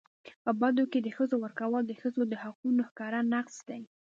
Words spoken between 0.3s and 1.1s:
په بدو کي د